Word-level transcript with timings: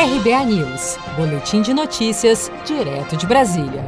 RBA 0.00 0.46
News, 0.46 0.96
Boletim 1.14 1.60
de 1.60 1.74
Notícias, 1.74 2.50
direto 2.64 3.18
de 3.18 3.26
Brasília. 3.26 3.84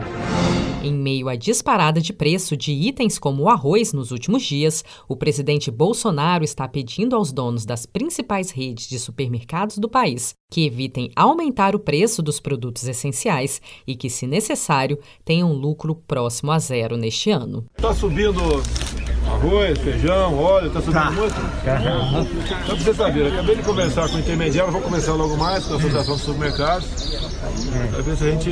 Em 0.84 0.92
meio 0.92 1.26
à 1.26 1.36
disparada 1.36 2.02
de 2.02 2.12
preço 2.12 2.54
de 2.54 2.70
itens 2.70 3.18
como 3.18 3.44
o 3.44 3.48
arroz 3.48 3.94
nos 3.94 4.10
últimos 4.10 4.42
dias, 4.42 4.84
o 5.08 5.16
presidente 5.16 5.70
Bolsonaro 5.70 6.44
está 6.44 6.68
pedindo 6.68 7.16
aos 7.16 7.32
donos 7.32 7.64
das 7.64 7.86
principais 7.86 8.50
redes 8.50 8.90
de 8.90 8.98
supermercados 8.98 9.78
do 9.78 9.88
país 9.88 10.34
que 10.50 10.66
evitem 10.66 11.10
aumentar 11.16 11.74
o 11.74 11.78
preço 11.78 12.22
dos 12.22 12.38
produtos 12.38 12.86
essenciais 12.86 13.62
e 13.86 13.96
que, 13.96 14.10
se 14.10 14.26
necessário, 14.26 14.98
tenham 15.24 15.50
lucro 15.54 15.94
próximo 15.94 16.52
a 16.52 16.58
zero 16.58 16.98
neste 16.98 17.30
ano. 17.30 17.64
Está 17.74 17.94
subindo 17.94 18.42
arroz, 19.32 19.78
feijão, 19.78 20.38
óleo, 20.38 20.68
está 20.68 20.80
subindo 20.80 21.02
tá. 21.02 21.10
muito? 21.10 21.34
Uhum. 21.40 22.26
Só 22.66 22.74
para 22.74 22.76
você 22.76 22.94
saber, 22.94 23.32
acabei 23.32 23.56
de 23.56 23.62
conversar 23.62 24.08
com 24.08 24.16
o 24.16 24.20
intermediário, 24.20 24.72
vou 24.72 24.80
começar 24.80 25.12
logo 25.14 25.36
mais 25.36 25.64
com 25.64 25.74
a 25.74 25.76
Associação 25.76 26.14
dos 26.14 26.24
Supermercados. 26.24 26.86
Vai 27.90 28.02
ver 28.02 28.16
se 28.16 28.24
a 28.24 28.30
gente. 28.30 28.50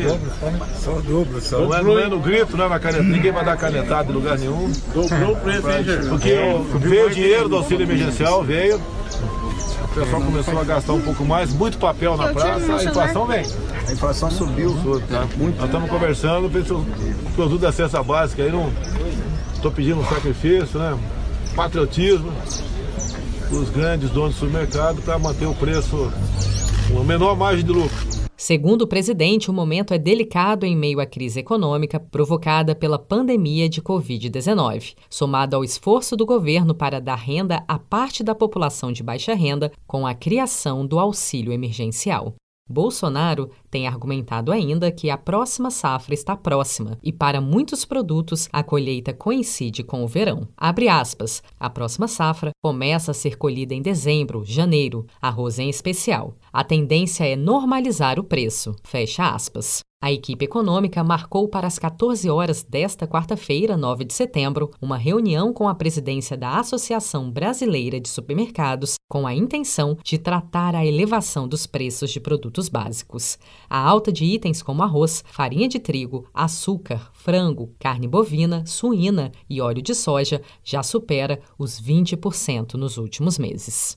Só 0.81 0.93
dobro, 1.01 1.41
só. 1.41 1.61
Não 1.61 1.75
é, 1.75 1.83
não 1.83 1.99
é 1.99 2.09
no 2.09 2.19
grito, 2.19 2.57
não 2.57 2.65
é 2.65 2.69
na 2.69 2.79
caneta. 2.79 3.03
Ninguém 3.03 3.33
vai 3.33 3.45
dar 3.45 3.57
canetada 3.57 4.11
em 4.11 4.15
lugar 4.15 4.39
nenhum. 4.39 4.71
Dobrou 4.95 5.33
o 5.33 5.37
preço, 5.37 5.71
hein, 5.71 5.85
Porque 6.09 6.37
veio 6.79 7.07
o 7.07 7.11
dinheiro 7.11 7.49
do 7.49 7.57
auxílio 7.57 7.85
emergencial, 7.85 8.43
veio. 8.43 8.81
O 8.81 9.89
pessoal 9.95 10.23
começou 10.23 10.61
a 10.61 10.65
gastar 10.65 10.93
um 10.93 11.01
pouco 11.01 11.25
mais, 11.25 11.53
muito 11.53 11.77
papel 11.79 12.17
na 12.17 12.29
praça, 12.29 12.77
a 12.77 12.85
inflação 12.85 13.27
vem. 13.27 13.45
A 13.89 13.93
inflação 13.93 14.31
subiu. 14.31 14.77
Tá? 15.09 15.27
Muito. 15.37 15.57
Nós 15.57 15.67
estamos 15.67 15.91
conversando, 15.91 16.47
o 16.47 17.31
produto 17.33 17.61
da 17.61 17.73
cesta 17.73 18.03
básica 18.03 18.43
aí 18.43 18.53
não. 18.53 18.71
Estou 19.61 19.71
pedindo 19.71 20.01
um 20.01 20.05
sacrifício, 20.07 20.79
né? 20.79 20.99
Patriotismo 21.55 22.33
os 23.53 23.69
grandes 23.69 24.09
donos 24.09 24.37
do 24.37 24.47
supermercado 24.47 25.03
para 25.03 25.19
manter 25.19 25.45
o 25.45 25.55
preço, 25.55 26.11
uma 26.91 27.05
menor 27.05 27.37
margem 27.37 27.63
de 27.63 27.71
lucro. 27.71 28.09
Segundo 28.39 28.83
o 28.83 28.87
presidente, 28.87 29.51
o 29.51 29.53
momento 29.53 29.93
é 29.93 29.99
delicado 29.99 30.65
em 30.65 30.75
meio 30.75 30.99
à 30.99 31.05
crise 31.05 31.41
econômica 31.41 32.01
provocada 32.01 32.75
pela 32.75 32.99
pandemia 32.99 33.69
de 33.69 33.83
Covid-19, 33.83 34.95
somado 35.11 35.57
ao 35.57 35.63
esforço 35.63 36.17
do 36.17 36.25
governo 36.25 36.75
para 36.75 36.99
dar 36.99 37.17
renda 37.17 37.63
a 37.69 37.79
parte 37.79 38.25
da 38.25 38.35
população 38.35 38.91
de 38.91 39.03
baixa 39.03 39.35
renda 39.35 39.71
com 39.87 40.07
a 40.07 40.15
criação 40.15 40.87
do 40.87 40.99
auxílio 40.99 41.53
emergencial. 41.53 42.35
Bolsonaro 42.67 43.51
tem 43.71 43.87
argumentado 43.87 44.51
ainda 44.51 44.91
que 44.91 45.09
a 45.09 45.17
próxima 45.17 45.71
safra 45.71 46.13
está 46.13 46.37
próxima 46.37 46.99
e, 47.03 47.13
para 47.13 47.41
muitos 47.41 47.85
produtos, 47.85 48.49
a 48.53 48.63
colheita 48.63 49.13
coincide 49.13 49.85
com 49.85 50.03
o 50.03 50.09
verão. 50.09 50.49
Abre 50.57 50.89
aspas. 50.89 51.43
A 51.59 51.71
próxima 51.71 52.09
safra 52.09 52.51
começa 52.63 53.13
a 53.13 53.15
ser 53.15 53.37
colhida 53.37 53.75
em 53.75 53.81
dezembro, 53.81 54.45
janeiro, 54.45 55.07
arroz 55.23 55.59
em 55.59 55.71
especial. 55.71 56.35
A 56.53 56.65
tendência 56.65 57.25
é 57.25 57.37
normalizar 57.37 58.19
o 58.19 58.25
preço. 58.25 58.75
Fecha 58.83 59.29
aspas. 59.29 59.83
A 60.03 60.11
equipe 60.11 60.47
econômica 60.47 61.05
marcou 61.05 61.47
para 61.47 61.67
as 61.67 61.79
14 61.79 62.31
horas 62.31 62.63
desta 62.63 63.07
quarta-feira, 63.07 63.77
9 63.77 64.07
de 64.07 64.15
setembro, 64.15 64.71
uma 64.81 64.97
reunião 64.97 65.53
com 65.53 65.69
a 65.69 65.75
presidência 65.75 66.39
da 66.39 66.59
Associação 66.59 67.31
Brasileira 67.31 68.01
de 68.01 68.09
Supermercados 68.09 68.95
com 69.11 69.27
a 69.27 69.35
intenção 69.35 69.99
de 70.03 70.17
tratar 70.17 70.75
a 70.75 70.87
elevação 70.87 71.47
dos 71.47 71.67
preços 71.67 72.11
de 72.11 72.19
produtos 72.19 72.71
básicos. 72.71 73.39
A 73.69 73.79
alta 73.79 74.13
de 74.13 74.25
itens 74.25 74.63
como 74.63 74.83
arroz, 74.83 75.25
farinha 75.27 75.69
de 75.69 75.79
trigo, 75.79 76.27
açúcar, 76.33 77.11
frango, 77.13 77.75
carne 77.79 78.07
bovina, 78.07 78.65
suína 78.67 79.33
e 79.49 79.61
óleo 79.61 79.83
de 79.83 79.95
soja 79.95 80.43
já 80.63 80.83
supera 80.83 81.41
os 81.59 81.81
20% 81.81 82.75
nos 82.75 82.97
últimos 82.97 83.39
meses. 83.39 83.97